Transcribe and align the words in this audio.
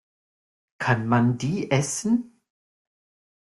Kann 0.79 1.07
man 1.07 1.37
die 1.37 1.69
essen? 1.69 2.41